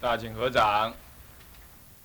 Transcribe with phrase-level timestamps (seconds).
[0.00, 0.94] 大请合掌。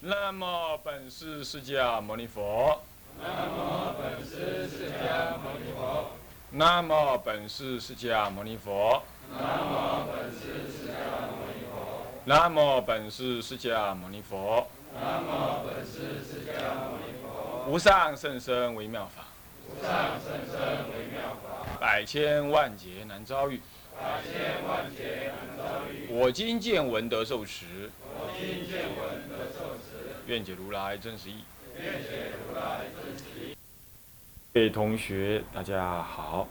[0.01, 2.77] 那么本师释迦牟尼佛。
[3.17, 6.11] 那么本师释迦牟尼佛。
[6.51, 9.01] 那么本师释迦牟尼佛。
[9.31, 11.95] 那么本师释迦牟尼佛。
[12.25, 14.67] 那么本师释迦牟尼佛。
[14.93, 17.71] 那么本师释迦牟尼佛。
[17.71, 19.23] 无上甚深微妙法。
[19.69, 20.59] 无上甚深
[20.91, 21.79] 微妙法。
[21.79, 23.61] 百千万劫难遭遇。
[26.09, 27.65] 我今见闻得受持。
[28.17, 30.15] 我今见闻得受持。
[30.27, 31.43] 愿解如来真实义。
[31.77, 33.55] 愿解如来真实义。
[34.53, 36.47] 各位同学，大家好。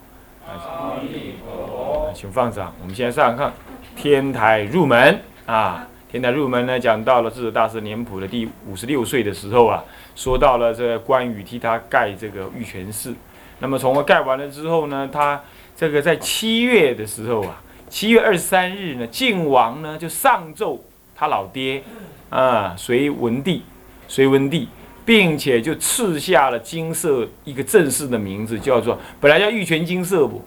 [0.47, 2.13] 阿弥陀佛。
[2.15, 2.75] 请放掌。
[2.81, 3.53] 我们现在上看
[3.97, 5.89] 天台入门啊。
[6.11, 9.83] 天台入门呢，讲到了智者大师年谱的第五十六岁的时候啊，
[10.15, 13.13] 说到了这关羽替他盖这个玉泉寺。
[13.59, 15.43] 那么从而盖完了之后呢，他
[15.77, 17.61] 这个在七月的时候啊，
[17.91, 20.83] 七月二十三日呢，晋王呢就上奏
[21.17, 21.83] 他老爹
[22.31, 23.63] 啊隋文帝，
[24.07, 24.69] 隋文帝，
[25.05, 30.45] 并且就赐下了金色一个正式的名字，叫做本来叫玉泉金色不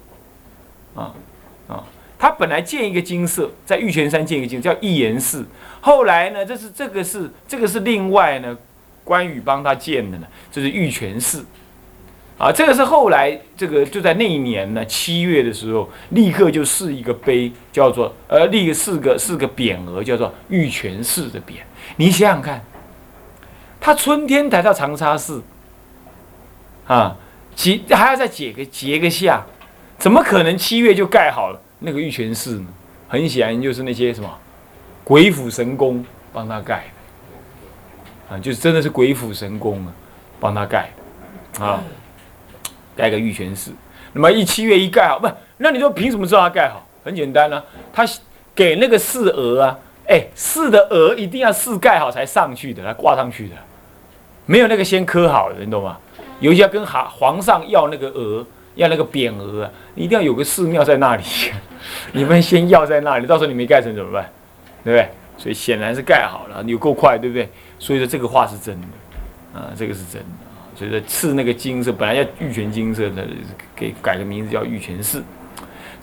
[0.96, 1.14] 啊
[1.68, 1.84] 啊，
[2.18, 5.46] 他本来建一个金色，在玉泉山建一个金叫义言寺，
[5.82, 8.58] 后来呢，这是这个是这个是另外呢，
[9.04, 11.46] 关羽帮他建的呢，这是玉泉寺。
[12.38, 21.54] 啊，这个是后来这个就在那一年呢，七月的时候，立刻就试一个碑，叫做呃立四个四个匾额，叫做玉泉寺的匾。
[21.96, 22.64] 你想想看，
[23.82, 25.42] 他春天抬到长沙寺，
[26.86, 27.18] 啊，
[27.56, 29.44] 结还要再结个结个下，
[29.98, 32.68] 怎么可能七月就盖好了那个玉泉寺呢？
[33.08, 34.30] 很显然就是那些什么
[35.04, 36.84] 鬼斧神工帮他盖
[38.30, 39.94] 的，啊，就是真的是鬼斧神工啊，
[40.40, 40.92] 帮他盖
[41.56, 41.84] 的，啊。
[42.98, 43.72] 盖个玉泉寺，
[44.14, 46.86] 那么一七月一盖好，不，那你说凭什么知道它盖好？
[47.06, 48.04] 很简单啊，他
[48.54, 53.56] 给那个寺额啊，哎，寺的额一定要寺盖好才上去的，来挂上去的，
[54.46, 55.98] 没有那个先刻好的，你懂吗？
[56.42, 58.46] 有些要跟皇皇上要那个额，
[58.76, 61.24] 要那个匾额啊，一定要有个寺庙在那里，
[62.12, 64.30] 你们先要在那里，到时候你没盖成怎么办？
[64.84, 65.10] 对不对？
[65.38, 67.48] 所以显然是盖好了，有够快，对不对？
[67.80, 68.88] 所以说这个话是真的，
[69.60, 70.28] 啊，这个是真的。
[70.78, 73.28] 所以说赐那个金色，本来叫玉泉金色的，
[73.76, 75.24] 给改个名字叫玉泉寺。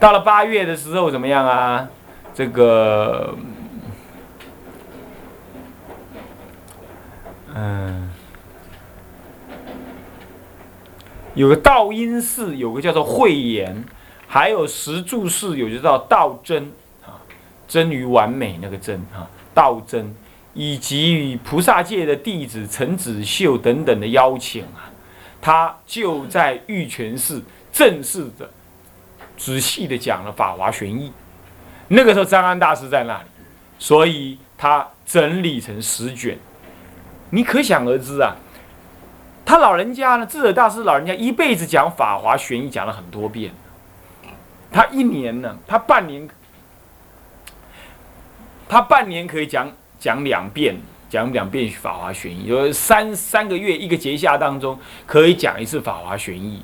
[0.00, 1.88] 到了八月的时候怎么样啊？
[2.34, 3.36] 这个，
[7.54, 8.10] 嗯，
[11.34, 13.84] 有个道音寺，有个叫做慧眼，
[14.26, 16.72] 还有石柱寺，有个叫道真
[17.06, 17.22] 啊，
[17.68, 20.12] 真于完美那个真啊，道真。
[20.54, 24.86] 以及与菩萨界的弟子陈子秀等等的邀请啊，
[25.40, 27.42] 他就在玉泉寺
[27.72, 28.48] 正式的、
[29.36, 31.08] 仔细的讲了《法华玄义》。
[31.88, 33.28] 那个时候张安大师在那里，
[33.80, 36.38] 所以他整理成十卷。
[37.30, 38.36] 你可想而知啊，
[39.44, 43.52] 他老人家呢，智者大师老人家一辈子讲《法华玄义》讲了很多遍，
[44.70, 46.28] 他一年呢，他半年，
[48.68, 49.72] 他半年可以讲。
[50.04, 50.76] 讲两遍，
[51.08, 56.60] 讲两遍《法华玄义》，有三三个月一个节下当中可以讲一次《法华玄义》，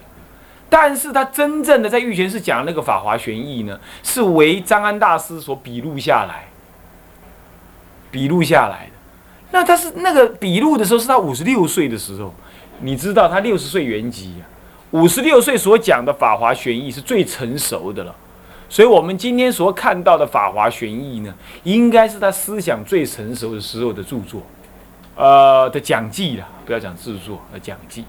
[0.69, 6.49] 但是他真正的在玉泉寺讲那个《法华玄义》呢，是为张安大师所笔录下来，
[8.11, 8.93] 笔录下来的。
[9.53, 12.35] 那他是那个笔录的时候，是他五十六岁的时候，
[12.81, 14.45] 你知道他六十岁圆寂啊，
[14.91, 18.15] 五十六岁所讲的《法华玄义》是最成熟的了。
[18.71, 24.41] 所以，我们今天所看到的《法华玄义》呢，应该是他思想最成熟的时候的著作，
[25.17, 28.05] 呃的讲记了，不要讲制作，呃讲记，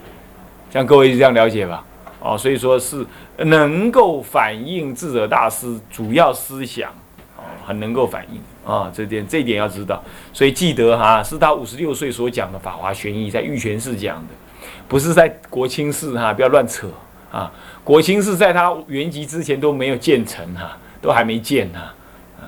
[0.69, 1.83] 这样各位这样了解吧？
[2.19, 3.03] 哦，所以说是
[3.37, 6.91] 能够反映智者大师主要思想，
[7.35, 9.99] 哦，很能够反映啊，这点这点要知道。
[10.31, 14.33] 所以记得哈，是他五十六岁所讲的《法华玄义》，在玉泉寺讲的，
[14.87, 16.87] 不是在国清寺哈，不要乱扯
[17.31, 17.51] 啊。
[17.83, 21.93] 国清寺在他原籍之前都没有建成哈，都还没建哈，
[22.39, 22.47] 嗯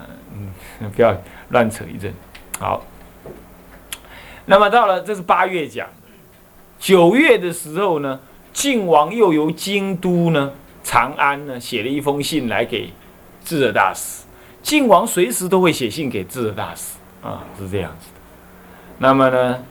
[0.81, 1.15] 嗯，不要
[1.49, 2.13] 乱扯一阵。
[2.59, 2.85] 好，
[4.45, 5.87] 那么到了这是八月讲，
[6.79, 8.19] 九月的时候呢，
[8.53, 10.51] 晋王又由京都呢
[10.83, 12.93] 长安呢写了一封信来给
[13.43, 14.23] 智者大师。
[14.61, 16.93] 晋王随时都会写信给智者大师
[17.23, 18.21] 啊，是这样子的。
[18.99, 19.65] 那么呢，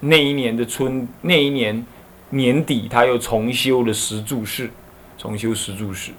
[0.00, 1.86] 那一年的春，那一年
[2.30, 4.68] 年底，他又重修了石柱寺。
[5.20, 6.12] 重修石柱寺，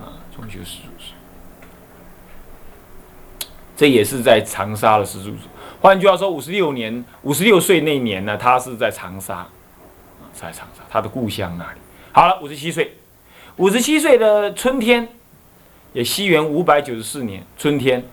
[0.00, 3.46] 啊，重修石柱寺，
[3.76, 5.48] 这也是在长沙的石柱寺。
[5.80, 9.44] 换句话说，五十六年，五十六岁那年呢，他是在长沙，
[10.32, 11.80] 在长沙，他的故乡那里。
[12.12, 12.96] 好了，五十七岁，
[13.56, 15.08] 五十七岁的春天，
[15.92, 18.04] 也西元五百九十四年春天，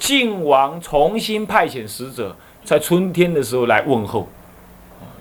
[0.00, 4.28] 晋王重新派遣使者，在春天的时候来问候，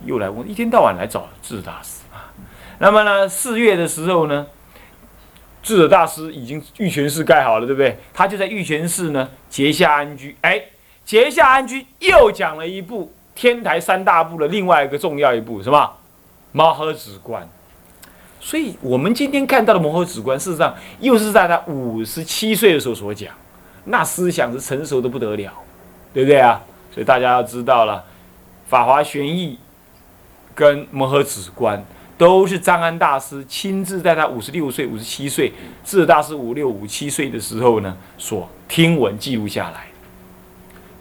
[0.08, 2.00] 又来问，一天到晚来找智大师。
[2.84, 4.46] 那么呢，四月的时候呢，
[5.62, 7.98] 智者大师已经玉泉寺盖好了，对不对？
[8.14, 10.36] 他就在玉泉寺呢结下安居。
[10.42, 10.62] 哎，
[11.06, 15.94] 结下安居又讲了一部天台三大部的另外一个重要一部，什么？
[16.52, 17.48] 摩诃止观。
[18.42, 23.34] 所以我们今天看到的摩诃止观，事实上又是在他五十七岁的时候所讲。
[23.86, 25.54] 那思想是成熟的不得了，
[26.14, 26.62] 对不对啊？
[26.94, 28.04] 所以大家要知道了，
[28.70, 29.58] 《法华玄义》
[30.54, 31.80] 跟《摩诃止观》
[32.18, 35.52] 都是张安大师亲自在他五十六岁、五十七岁，
[35.84, 39.88] 智大师五六、五七岁的时候呢，所听闻记录下来，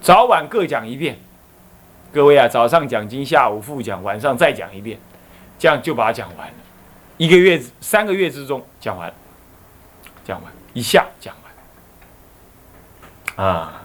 [0.00, 1.18] 早晚各讲一遍。
[2.12, 4.98] 各位啊，早上讲经，下午复讲，晚上再讲一遍，
[5.58, 6.54] 这样就把它讲完了。
[7.16, 9.10] 一个月、三个月之中讲完，
[10.22, 11.34] 讲完一下讲
[13.36, 13.46] 完。
[13.46, 13.82] 啊，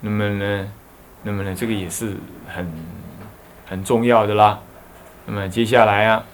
[0.00, 0.72] 那么呢，
[1.24, 2.16] 那么呢，这个也是
[2.46, 2.72] 很
[3.66, 4.60] 很重要的啦。
[5.26, 6.24] 那么接下来啊，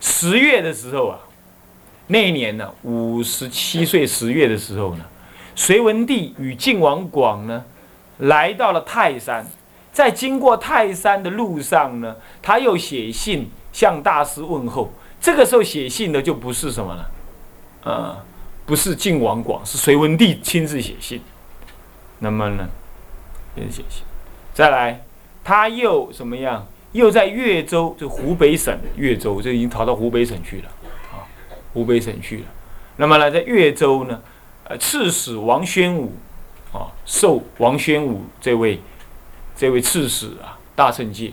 [0.00, 1.18] 十月的时候啊，
[2.06, 5.04] 那一年呢，五十七岁十月的时候呢，
[5.54, 7.64] 隋文帝与晋王广呢，
[8.18, 9.46] 来到了泰山，
[9.92, 14.92] 在经过泰山的路上呢，他又写信向大师问候。
[15.20, 17.10] 这个时候写信的就不是什么了，
[17.84, 18.16] 呃，
[18.64, 21.20] 不是晋王广，是隋文帝亲自写信。
[22.18, 22.66] 那么呢，
[23.54, 24.02] 也是写信。
[24.54, 25.04] 再来，
[25.44, 26.66] 他又什么样？
[26.92, 30.68] 又在越州，就湖北省越州，这已经逃到湖北省去了
[31.12, 31.26] 啊，
[31.72, 32.44] 湖北省去了。
[32.96, 34.20] 那么呢，在越州呢，
[34.64, 36.12] 呃，刺史王宣武
[36.72, 38.80] 啊，受王宣武这位
[39.56, 41.32] 这位刺史啊，大圣戒。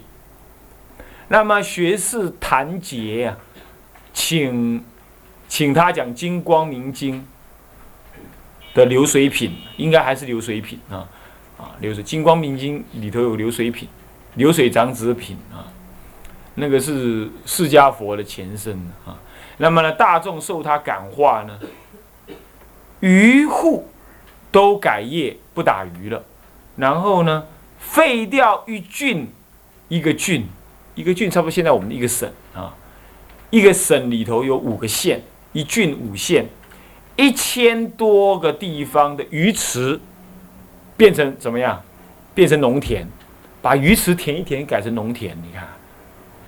[1.28, 3.38] 那么学士谭杰啊，
[4.14, 4.84] 请
[5.48, 7.16] 请他讲《金光明经》。
[8.72, 11.10] 的流水品应该还是流水品啊
[11.58, 13.90] 啊，流水《金光明经》里头有流水品，
[14.36, 15.68] 流水长子品啊，
[16.56, 19.18] 那个是释迦佛的前身啊。
[19.58, 21.60] 那么呢，大众受他感化呢，
[23.02, 23.88] 渔户
[24.52, 26.24] 都改业不打鱼了，
[26.76, 27.46] 然后呢，
[27.78, 29.28] 废掉一郡
[29.88, 30.48] 一个郡
[30.96, 32.76] 一个郡，差不多现在我们的一个省啊，
[33.50, 35.22] 一个省里头有五个县，
[35.54, 36.48] 一郡五县。
[37.16, 40.00] 一千多个地方的鱼池
[40.96, 41.84] 变成怎么样？
[42.34, 43.06] 变成农田，
[43.62, 45.68] 把鱼池填一填改成农田，你看，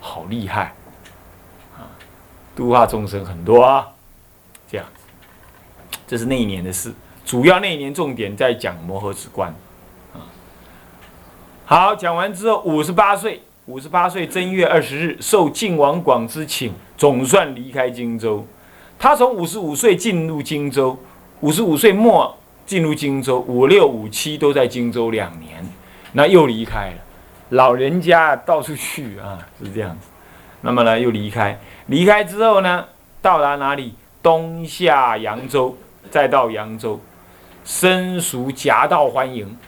[0.00, 0.74] 好厉害
[1.76, 1.84] 啊！
[2.56, 3.86] 度化众生很多啊，
[4.70, 4.86] 这样，
[6.06, 6.92] 这是那一年的事。
[7.24, 9.54] 主要那一年重点在讲摩诃止观
[10.12, 10.24] 啊。
[11.64, 18.46] 好，讲完之后，五十八岁，五十八岁正月二十日，受晋王广之请，总算离开荆州。
[18.98, 20.98] 他从五十五岁进入荆州，
[21.40, 25.64] 五十五岁末进入荆州，五六五七都在荆州两年，
[26.12, 26.96] 那又离开了。
[27.50, 30.08] 老人家到处去啊，是这样子。
[30.62, 32.86] 那么呢，又离开，离开之后呢，
[33.20, 33.94] 到达哪里？
[34.22, 35.76] 东下扬州，
[36.08, 37.00] 再到扬州，
[37.64, 39.58] 生熟夹道欢迎。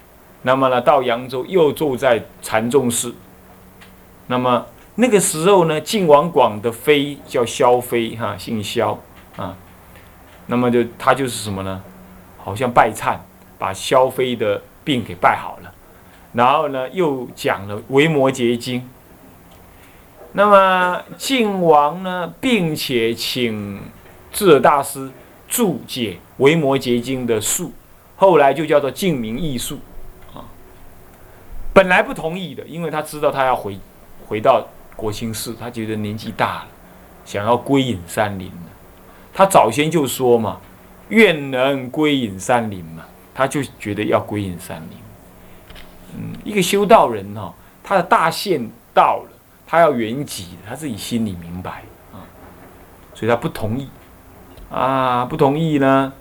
[0.43, 3.12] 那么呢，到扬州又住在禅宗寺。
[4.29, 4.64] 那么
[4.94, 8.96] 那个时候呢，晋王广的妃叫萧妃，哈，姓萧。
[9.37, 9.56] 啊，
[10.46, 11.82] 那么就他就是什么呢？
[12.38, 13.17] 好像拜忏，
[13.58, 15.73] 把萧妃的病给拜好了，
[16.34, 18.81] 然后呢又讲了《维摩诘经》。
[20.32, 23.81] 那么晋王呢，并且请
[24.32, 25.10] 智者大师
[25.46, 27.72] 注解《维摩诘经》的术，
[28.17, 29.79] 后来就叫做净明义术。
[30.34, 30.43] 啊，
[31.72, 33.79] 本来不同意的，因为他知道他要回
[34.26, 36.67] 回到国清寺，他觉得年纪大了，
[37.24, 38.50] 想要归隐山林。
[39.32, 40.60] 他早先就说嘛，
[41.10, 45.04] 愿能归隐山林嘛，他就觉得要归隐山林。
[46.44, 49.31] 一个修道人哈，他的大限到了，
[49.67, 52.23] 他要圆寂，他自己心里明白啊，
[53.15, 53.89] 所以他不同意
[54.71, 56.13] 啊，不同意呢，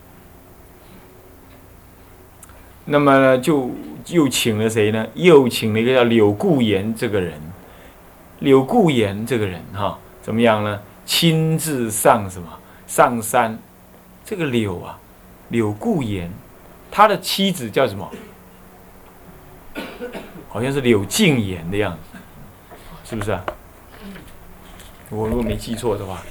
[2.86, 3.72] 那么呢就
[4.08, 5.08] 又请了谁呢？
[5.16, 7.40] 又请了一个叫柳固言这个人，
[8.40, 10.80] 柳固言这个人哈，怎么样呢？
[11.06, 12.48] 亲自上什么？
[12.88, 13.58] 上山，
[14.24, 14.98] 这个柳啊，
[15.50, 16.32] 柳固言，
[16.92, 18.10] 他的妻子叫什么？
[20.54, 22.20] 好像是柳静言的样子，
[23.04, 23.44] 是不是啊？
[25.10, 26.22] 我如果没记错的话，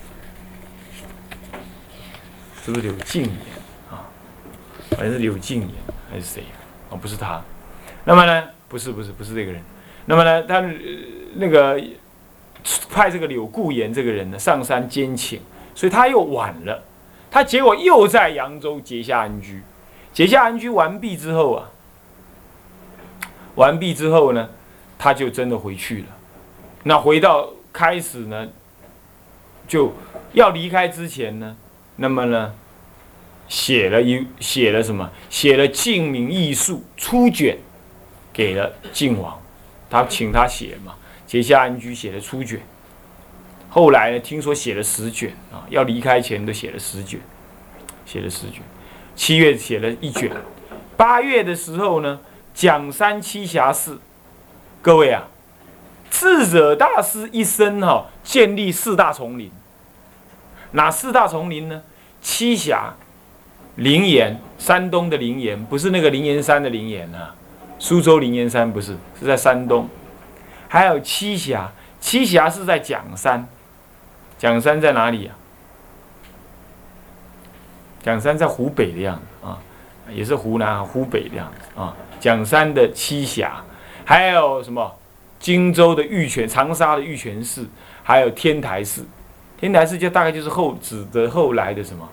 [2.64, 3.32] 是不是柳静言
[3.90, 4.06] 啊？
[4.96, 5.70] 好像是柳静言
[6.08, 6.44] 还是谁？
[6.88, 7.42] 哦，不是他。
[8.04, 8.48] 那么呢？
[8.68, 9.60] 不是，不是，不是这个人。
[10.06, 10.44] 那么呢？
[10.44, 10.64] 他
[11.34, 11.82] 那个
[12.90, 15.40] 派这个柳固言这个人呢，上山监请。
[15.74, 16.80] 所以他又晚了，
[17.28, 19.62] 他结果又在扬州结下安居，
[20.12, 21.70] 结下安居完毕之后啊，
[23.54, 24.48] 完毕之后呢，
[24.98, 26.06] 他就真的回去了。
[26.84, 28.48] 那回到开始呢，
[29.68, 29.92] 就
[30.32, 31.56] 要离开之前呢，
[31.96, 32.54] 那么呢，
[33.48, 35.10] 写了一写了什么？
[35.30, 37.58] 写了《晋明艺术》初卷，
[38.32, 39.40] 给了晋王，
[39.88, 40.94] 他请他写嘛。
[41.26, 42.60] 结下安居写了初卷，
[43.70, 47.18] 后来呢，听说写了十卷啊，要离开前都写了十卷，
[48.04, 48.60] 写了十卷。
[49.16, 50.30] 七月写了一卷，
[50.94, 52.20] 八月的时候呢，
[52.54, 54.00] 讲三栖霞寺，
[54.80, 55.24] 各位啊，
[56.10, 59.50] 智者大师一生哈，建立四大丛林。
[60.72, 61.82] 哪四大丛林呢？
[62.22, 62.94] 栖霞、
[63.76, 67.34] 灵岩，山东的灵岩，不是那个灵岩山的灵岩啊，
[67.78, 69.88] 苏州灵岩山不是，是在山东。
[70.68, 73.46] 还有栖霞，栖霞是在蒋山，
[74.38, 75.36] 蒋山在哪里啊？
[78.02, 79.58] 蒋山在湖北的样子啊，
[80.10, 81.94] 也是湖南湖北的样子啊。
[82.22, 83.64] 蒋山的栖霞，
[84.04, 84.94] 还有什么？
[85.40, 87.66] 荆州的玉泉，长沙的玉泉寺，
[88.04, 89.04] 还有天台寺。
[89.58, 92.08] 天台寺就大概就是后指的后来的什么？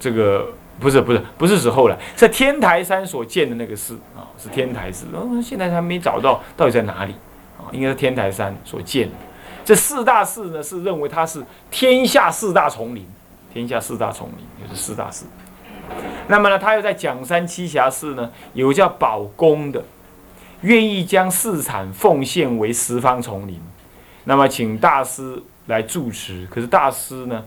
[0.00, 5.04] 这个不是不是不是指后来，在天台山所建的那个寺啊，是天台寺。
[5.12, 7.12] 嗯，现在还没找到到底在哪里
[7.58, 7.68] 啊？
[7.70, 9.14] 应该是天台山所建的。
[9.62, 13.06] 这四大寺呢，是认为它是天下四大丛林。
[13.52, 15.26] 天下四大丛林就是四大寺，
[16.28, 19.84] 那么呢，他又在蒋山栖霞寺呢，有叫宝公的，
[20.62, 23.60] 愿意将寺产奉献为十方丛林，
[24.24, 27.44] 那么请大师来住持，可是大师呢，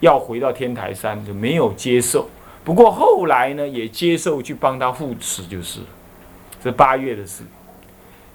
[0.00, 2.28] 要回到天台山就没有接受，
[2.64, 5.78] 不过后来呢，也接受去帮他护持就是，
[6.60, 7.44] 这八月的事，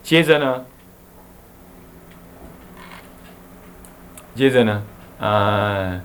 [0.02, 0.66] 接着呢，
[4.34, 4.84] 接着呢，
[5.20, 6.02] 啊。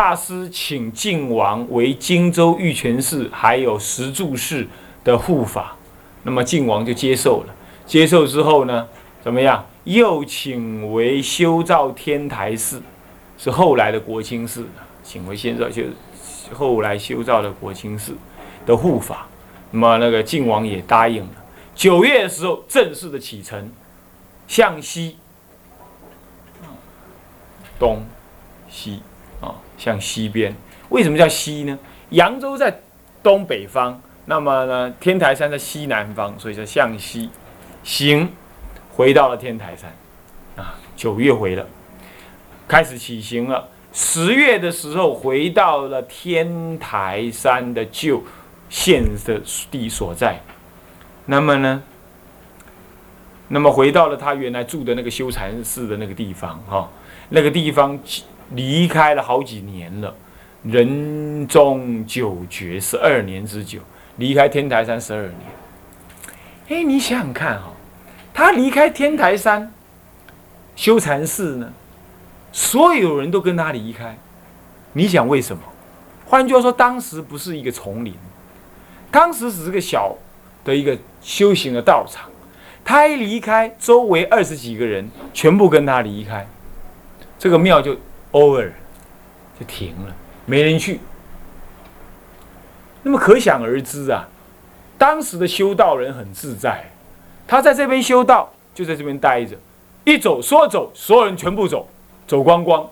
[0.00, 4.66] 大师请晋王为荆州玉泉寺还有石柱寺
[5.04, 5.76] 的护法，
[6.22, 7.54] 那么晋王就接受了。
[7.84, 8.88] 接受之后呢，
[9.22, 9.62] 怎么样？
[9.84, 12.80] 又请为修造天台寺，
[13.36, 14.66] 是后来的国清寺，
[15.04, 15.82] 请为现在就
[16.54, 18.16] 后来修造的国清寺
[18.64, 19.26] 的护法。
[19.70, 21.30] 那么那个晋王也答应了。
[21.74, 23.70] 九月的时候正式的启程，
[24.48, 25.18] 向西，
[27.78, 28.02] 东，
[28.66, 29.02] 西。
[29.80, 30.54] 向西边，
[30.90, 31.78] 为什么叫西呢？
[32.10, 32.80] 扬州在
[33.22, 37.30] 东北方，那么呢，天台山在西南方，所以叫向西
[37.82, 38.28] 行，
[38.90, 39.90] 回到了天台山，
[40.56, 41.66] 啊，九月回了，
[42.68, 43.66] 开始起行了。
[43.94, 48.22] 十月的时候回到了天台山的旧
[48.68, 50.38] 县的地所在，
[51.24, 51.82] 那么呢，
[53.48, 56.86] 那么回到了他原来住的那个修禅寺的那个地方，哈，
[57.30, 57.98] 那个地方。
[58.50, 60.14] 离开了好几年了，
[60.64, 63.78] 人中九绝十二年之久，
[64.16, 65.34] 离开天台山十二年。
[66.68, 67.72] 哎，你想想看哈，
[68.34, 69.72] 他离开天台山
[70.74, 71.72] 修禅寺呢，
[72.52, 74.18] 所有人都跟他离开，
[74.94, 75.62] 你想为什么？
[76.26, 78.14] 换句话说，当时不是一个丛林，
[79.10, 80.16] 当时只是个小
[80.64, 82.28] 的一个修行的道场。
[82.84, 86.46] 他一离开，周围二十几个人全部跟他离开，
[87.38, 87.96] 这个庙就。
[88.32, 88.70] Over
[89.58, 90.14] 就停了，
[90.46, 91.00] 没人去。
[93.02, 94.28] 那么可想而知啊，
[94.98, 96.90] 当时的修道人很自在，
[97.46, 99.56] 他在这边修道，就在这边待着，
[100.04, 101.88] 一走说走，所有人全部走，
[102.26, 102.86] 走光光，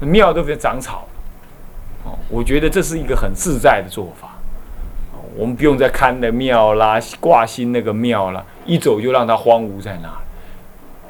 [0.00, 1.06] 庙都被长草。
[2.04, 4.30] 哦，我觉得这是一个很自在的做法。
[5.36, 10.12] 我们不用再看那庙啦，挂心那个庙啦，一走就让它荒芜在那，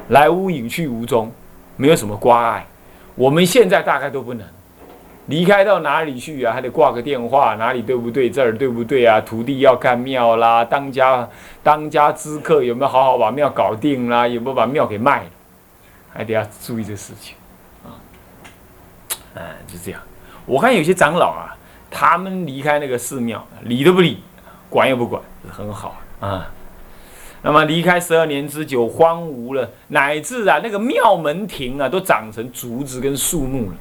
[0.09, 1.33] 来无影去无踪。
[1.76, 2.66] 没有什么关爱，
[3.14, 4.46] 我们现在大概都不能
[5.26, 6.52] 离开到哪里去啊？
[6.52, 8.30] 还得挂个电话，哪里对不对？
[8.30, 9.20] 这儿对不对啊？
[9.20, 11.28] 徒弟要看庙啦，当家
[11.62, 14.28] 当家之客有没有好好把庙搞定啦？
[14.28, 15.30] 有没有把庙给卖了？
[16.12, 17.34] 还得要注意这事情
[17.84, 17.98] 啊！
[19.34, 20.00] 嗯，就这样。
[20.46, 21.56] 我看有些长老啊，
[21.90, 24.22] 他们离开那个寺庙，理都不理，
[24.70, 26.46] 管也不管，很好啊。
[27.46, 33.76] 那么离开十二年之久，荒芜了，乃至啊那个庙门庭啊都长成竹子跟树木了，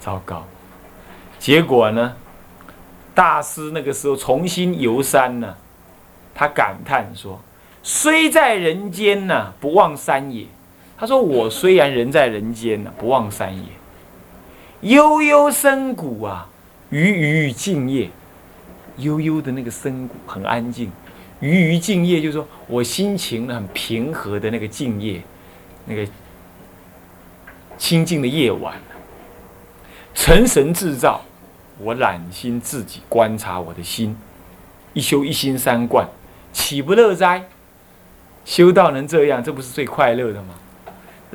[0.00, 0.42] 糟糕！
[1.38, 2.16] 结果呢，
[3.14, 5.54] 大师那个时候重新游山呢，
[6.34, 7.38] 他感叹说
[7.84, 10.46] ：“虽在人间呢，不忘山也。”
[10.96, 13.64] 他说：“我虽然人在人间呢，不忘山也。
[14.80, 16.48] 悠悠深谷啊，
[16.88, 18.08] 鱼鱼静夜，
[18.96, 20.90] 悠悠的那个深谷很安静。”
[21.40, 25.22] 于于静夜，就是说我心情很平和的那个静夜，
[25.86, 26.06] 那个
[27.76, 28.74] 清静的夜晚，
[30.14, 31.22] 成神自造，
[31.78, 34.16] 我揽心自己观察我的心，
[34.94, 36.08] 一修一心三观，
[36.52, 37.48] 岂不乐哉？
[38.44, 40.54] 修道能这样，这不是最快乐的吗？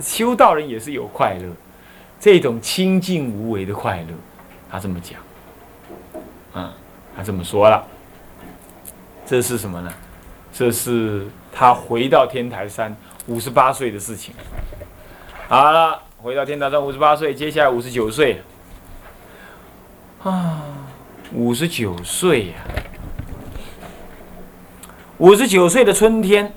[0.02, 1.48] 修道人也是有快乐，
[2.20, 4.08] 这种清净无为的快乐，
[4.70, 5.22] 他这么讲，
[6.52, 6.74] 啊，
[7.16, 7.88] 他这么说了，
[9.34, 9.92] 这是什么呢？
[10.54, 14.32] 这是他回到天台山五十八岁的事情。
[15.48, 18.44] 好了，回到天台山五十八岁，接下来五十九岁，
[20.22, 20.62] 啊，
[21.34, 22.54] 五十九岁呀，
[25.18, 26.54] 五十九岁的春天，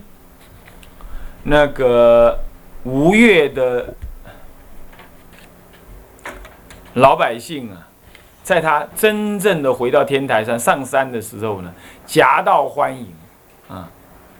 [1.45, 2.39] 那个。
[2.85, 3.95] 吴越的
[6.95, 7.86] 老百姓啊，
[8.47, 11.75] 在他真正的回到天台上上山的时候呢，
[12.07, 13.13] 夹道欢迎
[13.69, 13.91] 啊，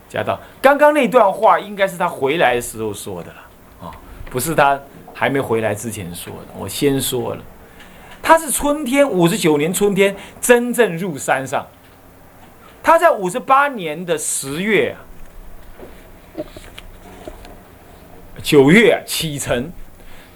[0.07, 0.39] 夹道。
[0.61, 3.91] 刚刚那段话应该是他回来的时候说的了啊，
[4.29, 4.79] 不是他
[5.13, 6.47] 还没回来之前说的。
[6.57, 7.43] 我先说了，
[8.23, 11.67] 他是春天五十九年春天真正入山上，
[12.81, 14.95] 他在五十八年的十月。
[18.41, 19.69] 九月启程，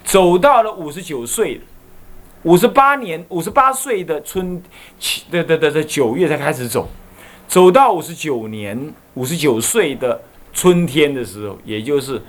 [0.04, 1.62] 走到了五十九岁，
[2.44, 4.62] 五十八年五十八岁的春，
[5.30, 6.88] 的的的的九月才开始走，
[7.46, 10.20] 走到五十九年五十九岁的
[10.52, 12.20] 春天的时候，也就是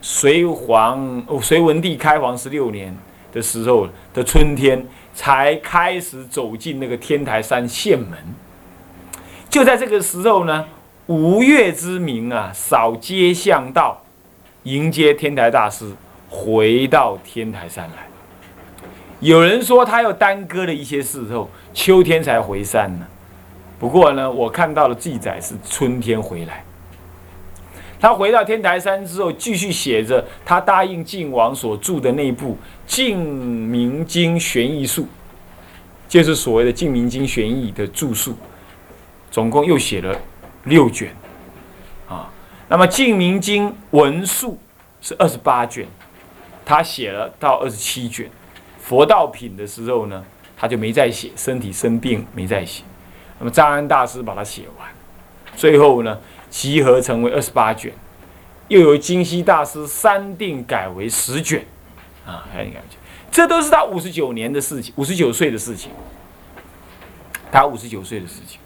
[0.00, 2.96] 隋皇隋文帝开皇十六年
[3.32, 8.18] 的时候的春天，才开始走进那个天台山县门。
[9.48, 10.66] 就在这个时候呢，
[11.06, 13.98] 吴越之民啊，扫街巷道。
[14.64, 15.90] 迎接天台大师
[16.30, 18.11] 回到天台山来。
[19.22, 23.06] 有人说他又耽搁了一些事后，秋天才回山呢。
[23.78, 26.64] 不过呢，我看到了记载是春天回来。
[28.00, 35.02] 他回到天台山之后，继续写着他答应晋王所著的那部《晋明经玄义术》，
[36.08, 38.34] 就是所谓的《晋明经玄义》的著述，
[39.30, 40.20] 总共又写了
[40.64, 41.14] 六卷
[42.08, 42.28] 啊。
[42.68, 44.58] 那么《净明经》文述
[45.00, 45.86] 是二十八卷，
[46.64, 48.28] 他写了到二十七卷。
[48.92, 50.22] 佛道品的时候呢，
[50.54, 52.82] 他就没再写，身体生病没再写。
[53.38, 54.86] 那么张安大师把它写完，
[55.56, 56.18] 最后呢
[56.50, 57.90] 集合成为二十八卷，
[58.68, 61.64] 又由金溪大师三定改为十卷，
[62.26, 62.98] 啊，还有感觉，
[63.30, 65.90] 这都是他五十九年的事情，五十九岁的事情，
[67.50, 68.60] 他五十九岁的事情。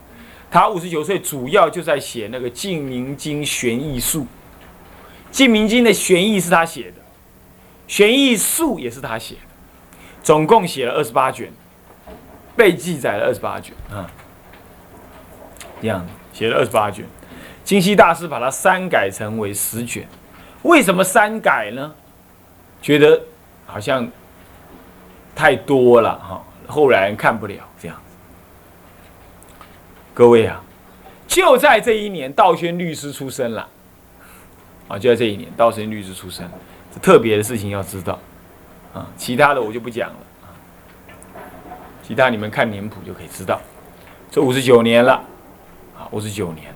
[0.50, 4.20] 他五十九岁，主要就在写那个《净明经玄义术》。
[5.30, 6.96] 《净明经》的玄义是他写的，
[7.86, 9.45] 玄义术也是他写的，
[10.26, 11.52] 总共写了二十八卷，
[12.56, 13.72] 被记载了二十八卷。
[13.88, 14.10] 啊，
[15.80, 16.04] 这样。
[16.32, 17.04] 写了二十八卷。
[17.62, 20.04] 金溪大师把它删改成为十卷，
[20.62, 21.94] 为什么删改呢？
[22.82, 23.22] 觉得
[23.66, 24.10] 好像
[25.32, 27.96] 太多了哈，后来看不了这样。
[30.12, 30.60] 各位啊，
[31.28, 33.68] 就在这一年，道宣律师出生了，
[34.88, 36.44] 啊，就在这一年，道宣律师出生，
[37.00, 38.18] 特别的事情要知道，
[38.96, 40.48] 啊，其他的我就不讲了，啊，
[42.02, 43.60] 其他你们看年谱就可以知道，
[44.30, 45.22] 这五十九年了，
[45.94, 46.74] 啊，五十九年，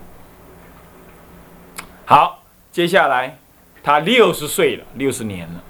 [2.05, 3.39] 好，接下来
[3.81, 5.63] 他六十岁了，六十年了，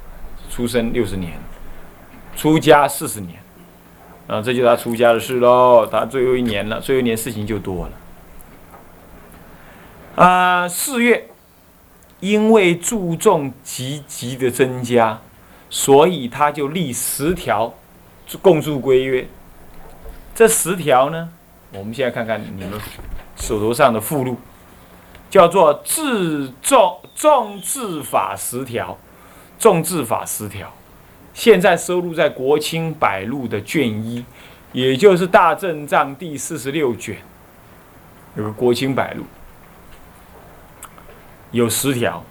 [0.50, 1.40] 出生六十年，
[2.36, 3.40] 出家四十年。
[4.28, 5.86] 啊，这就是他出家的事喽。
[5.86, 7.92] 他最后一年了，最后一年事情就多了。
[10.24, 11.28] 啊，四月，
[12.22, 15.20] 因为注重积极的增加，
[15.72, 17.74] 所以他就立十条
[18.42, 19.26] 共住规约。
[20.36, 21.30] 这十条呢，
[21.74, 22.70] 我们现在看看你们
[23.38, 24.38] 手头上的附录，
[25.30, 28.98] 叫做“自重重治法十条”，
[29.58, 30.72] 重治法十条。
[31.34, 34.26] 现在收录在《国清百录》的卷一，
[34.74, 37.16] 也就是《大正藏》第四十六卷，
[38.36, 39.24] 有个《国清百录》，
[41.52, 42.24] 有十条。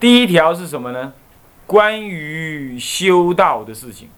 [0.00, 1.12] 第一条是什么呢？
[1.72, 4.10] 关于修道的事情。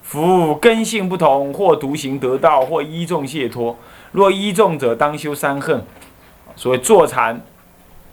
[0.00, 3.76] 夫根性不同，或独行得道，或依众解脱。
[4.12, 5.84] 若依众者，当修三恨。
[6.56, 7.44] 所谓坐禅、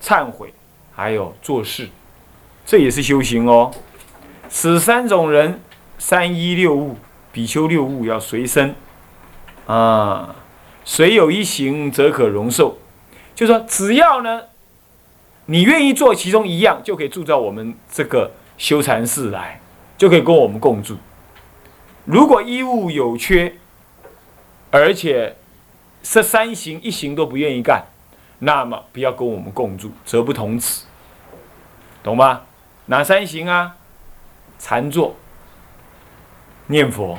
[0.02, 0.54] 忏悔，
[0.94, 1.88] 还有做事，
[2.66, 3.72] 这也是修行哦。
[4.50, 5.62] 此三种人，
[5.98, 6.98] 三一六物，
[7.32, 8.76] 比丘六物要随身，
[9.68, 10.36] 啊，
[10.84, 12.78] 谁有一行则可容受，
[13.34, 14.42] 就说只要呢，
[15.46, 19.60] 你愿意做其中一样，就可以住到我们这个修禅室来，
[19.98, 20.98] 就可以跟我们共住。
[22.06, 23.54] 如果衣物有缺，
[24.72, 25.36] 而且
[26.02, 27.86] 这三行一行都不愿意干，
[28.40, 30.86] 那么不要跟我们共住，则不同此，
[32.02, 32.42] 懂吗？
[32.88, 33.76] 哪三行啊？
[34.58, 35.16] 禅坐、
[36.68, 37.18] 念佛，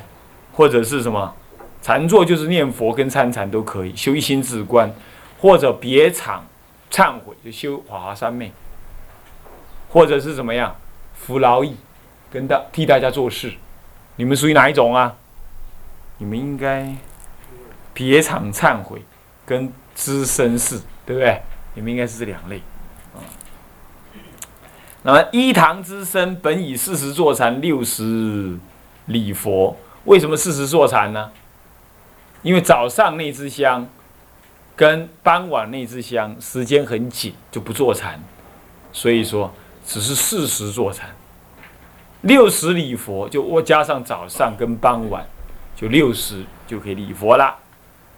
[0.52, 1.34] 或者是什么
[1.80, 4.92] 禅坐就是念佛跟参禅都可以，修一心止观，
[5.40, 6.46] 或者别场
[6.90, 8.52] 忏悔就修华华三昧，
[9.88, 10.76] 或者是怎么样
[11.24, 11.76] 服劳役，
[12.30, 13.52] 跟大替大家做事，
[14.16, 15.14] 你们属于哪一种啊？
[16.18, 16.94] 你们应该
[17.94, 19.02] 别场忏悔
[19.46, 21.40] 跟知身事，对不对？
[21.74, 22.60] 你们应该是这两类。
[25.04, 28.56] 那么一堂之身本以四十坐禅六十
[29.06, 31.30] 礼佛，为什么四十坐禅呢？
[32.42, 33.88] 因为早上那支香
[34.74, 38.20] 跟傍晚那支香时间很紧，就不坐禅，
[38.92, 39.52] 所以说
[39.86, 41.10] 只是四十坐禅。
[42.22, 45.26] 六十礼佛就我加上早上跟傍晚，
[45.74, 47.56] 就六十就可以礼佛了。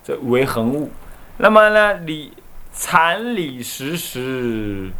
[0.03, 0.91] 这为恒物。
[1.39, 2.33] 那么呢，礼
[2.73, 4.91] 禅礼时时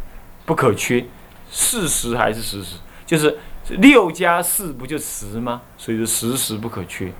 [0.45, 1.05] 不可缺。
[1.51, 3.37] 四十还是十时，就是
[3.69, 5.61] 六加四不就十吗？
[5.77, 7.11] 所以说时时不可缺。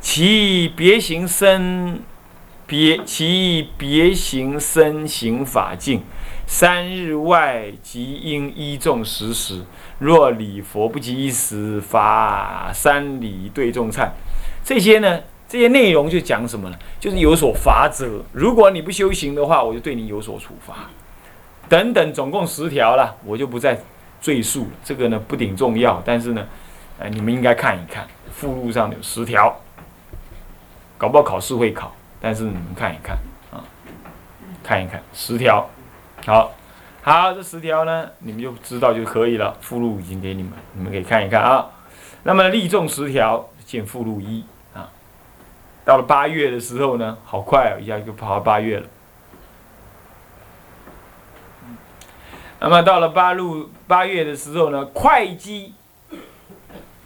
[0.00, 2.00] 其别行身
[2.66, 6.02] 别其别行身行法境，
[6.48, 9.62] 三日外即应依众时时。
[9.98, 14.08] 若礼佛不及一时，罚三礼对众忏。
[14.64, 16.78] 这些呢，这些内容就讲什么呢？
[16.98, 18.24] 就是有所罚则。
[18.32, 20.88] 如果你不修行的话，我就对你有所处罚。
[21.68, 23.78] 等等，总共十条了，我就不再
[24.18, 24.70] 赘述了。
[24.82, 26.46] 这个呢不顶重要，但是呢，
[26.98, 29.54] 哎，你们应该看一看，附录上有十条，
[30.96, 33.18] 搞不好考试会考，但是你们看一看
[33.52, 33.60] 啊，
[34.62, 35.68] 看一看十条，
[36.26, 36.52] 好，
[37.02, 39.56] 好，这十条呢，你们就知道就可以了。
[39.60, 41.66] 附录已经给你们，你们可以看一看啊。
[42.24, 44.90] 那么立众十条，见附录一啊。
[45.84, 48.86] 到了八月的时候呢，好快哦，一下就跑到八月了。
[52.60, 55.72] 那么到了八路八月的时候呢，会稽，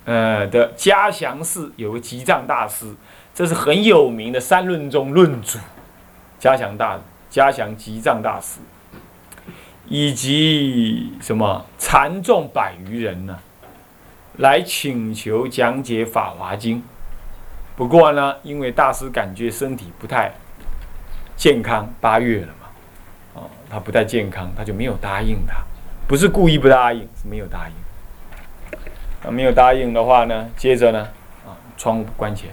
[0.07, 2.93] 呃的嘉祥寺有个吉藏大师，
[3.35, 5.59] 这是很有名的三论中论主，
[6.39, 6.99] 嘉祥大
[7.29, 8.61] 嘉祥吉藏大师，
[9.87, 13.39] 以及什么禅众百余人呢，
[14.39, 16.79] 来请求讲解《法华经》。
[17.77, 20.33] 不过呢，因为大师感觉身体不太
[21.37, 22.55] 健康，八月了嘛。
[23.71, 25.55] 他不太健康，他就没有答应他，
[26.07, 27.75] 不是故意不答应，是没有答应。
[29.27, 31.09] 啊，没有答应的话呢，接着呢，
[31.47, 32.53] 啊，窗户关起来，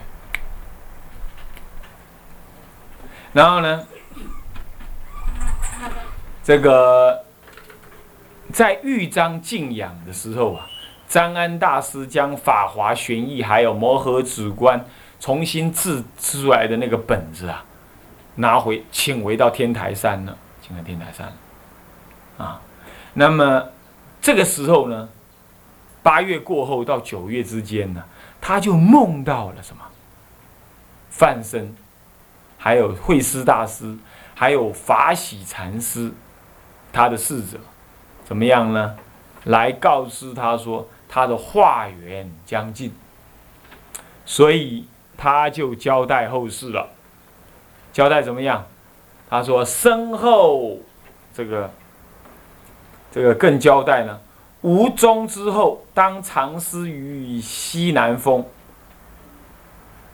[3.34, 3.86] 然后呢，
[6.50, 7.26] 这个
[8.52, 10.68] 在豫章静养的时候啊，
[11.08, 14.80] 张安大师将《法华玄义》还有《摩诃止观》
[15.20, 17.64] 重新制出来的那个本子啊，
[18.34, 20.36] 拿回请回到天台山了。
[20.60, 21.32] 请回天台山，
[22.40, 22.60] 啊，
[23.14, 23.64] 那么
[24.20, 25.08] 这个时候呢，
[26.02, 28.04] 八月过后到九月之间呢，
[28.42, 29.84] 他就梦到了什么？
[31.12, 31.76] 范生，
[32.58, 33.96] 还有慧师大师，
[34.34, 36.12] 还有法喜禅师，
[36.92, 37.58] 他的侍者，
[38.26, 38.96] 怎么样呢？
[39.46, 42.94] 来告知他说他的化缘将近，
[44.26, 44.86] 所以
[45.18, 46.90] 他就交代后事了。
[47.92, 48.66] 交代怎么样？
[49.30, 50.80] 他说：“身后
[51.34, 51.72] 这个
[53.12, 54.20] 这个更交代呢，
[54.62, 58.46] 无终之后，当藏师于西南风，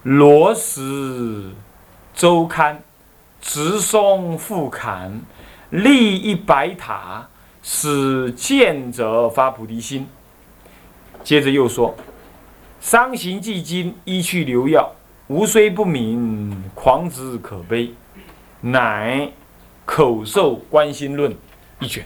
[0.03, 1.51] 罗石
[2.13, 2.83] 周刊，
[3.41, 5.21] 直松复坎，
[5.75, 7.27] 立一白塔，
[7.61, 10.07] 使见者发菩提心。
[11.23, 11.95] 接着又说：
[12.79, 14.91] 伤行既经，依去留药，
[15.27, 17.93] 无虽不明，狂之可悲。”
[18.61, 19.29] 乃
[19.85, 21.35] 口授观心论
[21.79, 22.03] 一卷，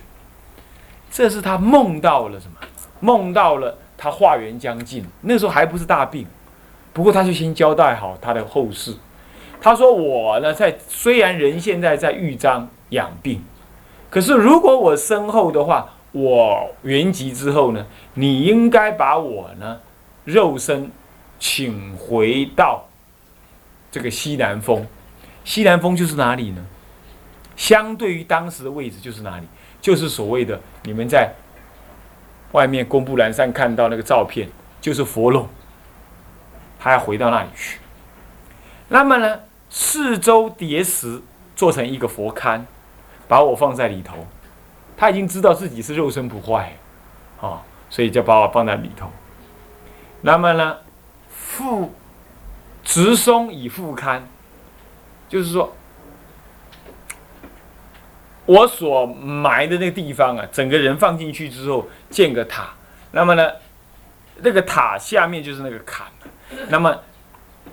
[1.10, 2.58] 这是他梦到了什么？
[3.00, 6.26] 梦到了他化缘将近，那时候还不是大病，
[6.92, 8.94] 不过他就先交代好他的后事。
[9.62, 13.42] 他说：“我呢，在虽然人现在在豫章养病，
[14.10, 19.80] 可是如果我身后的话，我圆寂之后呢，你应该把我呢
[20.26, 20.92] 肉身
[21.40, 22.88] 请回到
[23.92, 24.86] 这个西南风。”
[25.46, 26.66] 西南风就是哪里呢？
[27.56, 29.48] 相对于当时的位置就是哪里？
[29.82, 31.34] 就是所谓的你们在
[32.52, 34.50] 外面公布栏上看到那个照片，
[34.82, 35.48] 就是佛漏。
[36.80, 37.80] 他要回到那里去。
[38.88, 41.22] 那么呢，四周叠石
[41.56, 42.62] 做成一个佛龛，
[43.30, 44.28] 把我放在里头。
[44.98, 46.76] 他已经知道自己是肉身不坏，
[47.40, 49.10] 啊，所以就把我放在里头。
[50.20, 50.80] 那么呢，
[51.30, 51.94] 复
[52.84, 54.24] 直松以复龛。
[55.30, 55.76] 就是说，
[58.48, 62.74] 我所埋的那个地方啊，整个人放进去之后建个塔，
[63.12, 63.52] 那么呢，
[64.38, 66.08] 那个塔下面就是那个坎，
[66.70, 67.00] 那么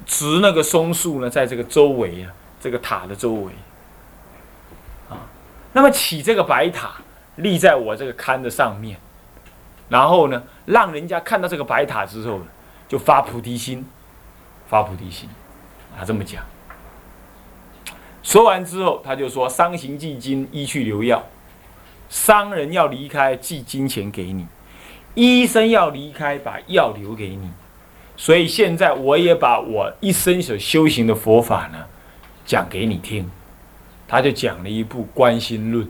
[0.05, 3.53] 植那个松树呢，在这个周围啊，这个塔的周围，
[5.77, 6.93] 那么起这个白塔
[7.37, 8.97] 立在我这个龛的上面，
[9.91, 12.41] 然后呢，让人家看到这个白塔之后，
[12.89, 13.85] 就发菩提心，
[14.67, 15.29] 发菩提心，
[15.99, 16.43] 他这么讲。
[18.23, 21.23] 说完之后，他就说：伤行寄金，医去留药。
[22.09, 24.47] 商人要离开，寄金钱给你；
[25.15, 27.51] 医生要离开，把药留给你。
[28.17, 31.85] 所以现在我也把我一生所修行的佛法呢，
[32.47, 33.31] 讲给你听。
[34.09, 35.85] 他就讲了一部《观心论》，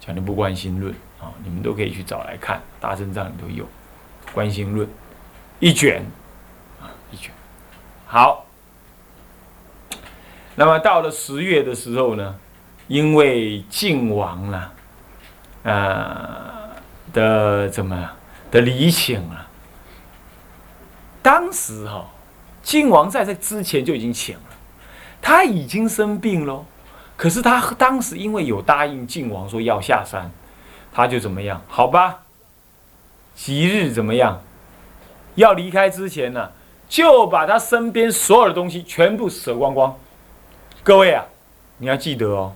[0.00, 3.64] 讲了一部《观心论》啊，你们都可以去找来看，《大正藏》里都有
[4.32, 4.86] 《观心论》
[5.60, 6.04] 一卷
[6.80, 7.32] 啊，一卷。
[8.06, 8.46] 好，
[10.54, 12.34] 那么到了十月的时候呢，
[12.86, 14.70] 因为晋王呢。
[15.64, 16.70] 呃
[17.12, 18.10] 的怎么
[18.50, 19.46] 的离请了？
[21.20, 22.06] 当时哈，
[22.62, 24.42] 晋王在这之前就已经请了，
[25.20, 26.64] 他已经生病喽。
[27.18, 30.30] 可是他当时因为有答应晋王说要下山，
[30.92, 31.60] 他就怎么样？
[31.66, 32.20] 好吧，
[33.34, 34.40] 吉日怎么样？
[35.34, 36.52] 要离开之前呢，
[36.88, 39.98] 就把他身边所有的东西全部舍光光。
[40.84, 41.24] 各位啊，
[41.78, 42.52] 你要记得哦，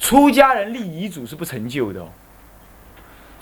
[0.00, 2.08] 出家人立遗嘱是不成就的哦。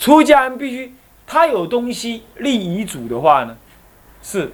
[0.00, 3.56] 出家人必须，他有东西立遗嘱的话呢，
[4.20, 4.50] 是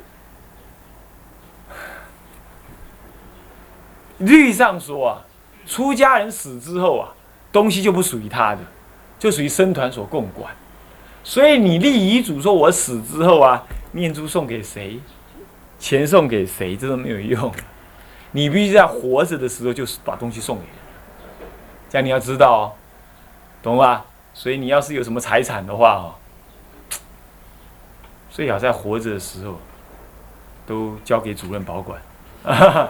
[4.18, 5.24] 律上说啊，
[5.66, 7.08] 出家人死之后啊，
[7.52, 8.60] 东西就不属于他的，
[9.18, 10.54] 就属于僧团所共管。
[11.24, 15.00] 所以你立遗嘱说，我死之后啊，念珠送给谁，
[15.78, 17.52] 钱送给谁，这都没有用。
[18.30, 20.72] 你必须在活着的时候就把东西送给人，
[21.90, 22.72] 这样你要知道哦，
[23.62, 24.04] 懂吧？
[24.34, 26.14] 所以你要是有什么财产的话哦，
[28.30, 29.58] 最好在活着的时候
[30.66, 32.00] 都交给主任保管。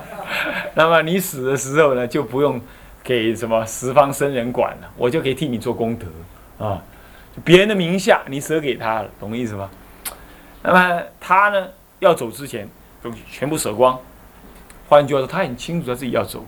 [0.79, 2.61] 那么你死的时候呢，就不用
[3.03, 6.07] 给什么十方僧人管了，我就可以替你做功德
[6.63, 6.83] 啊。
[7.43, 9.71] 别人的名下你舍给他了，懂意思吗？
[10.63, 11.67] 那么他呢，
[11.99, 12.69] 要走之前
[13.03, 13.99] 东西全部舍光。
[14.87, 16.45] 换句话说，他很清楚他自己要走。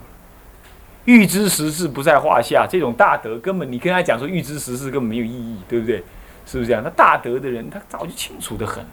[1.06, 6.04] 预知时事不在话下，这种大德根本你跟他讲说预知时事根本没有意义，对不对？
[6.44, 6.84] 是不是这样？
[6.84, 8.84] 他大德的人，他早就清楚的很，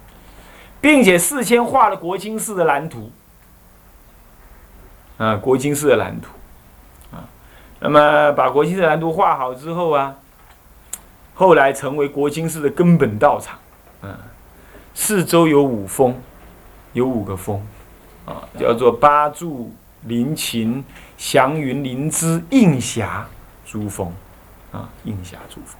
[0.80, 3.12] 并且事先画了国清寺的蓝图，
[5.17, 6.30] 啊，国清寺的蓝图，
[7.12, 7.23] 啊，
[7.80, 10.15] 那么把国清寺蓝图画好之后啊，
[11.34, 13.58] 后来成为国清寺的根本道场，
[14.01, 14.15] 嗯，
[14.93, 16.15] 四周有五峰，
[16.93, 17.65] 有五个峰，
[18.25, 19.71] 啊，叫做八柱。
[20.08, 20.86] 林秦
[21.17, 23.25] 祥云林芝映霞
[23.65, 24.13] 珠峰，
[24.71, 25.80] 啊，映霞珠峰。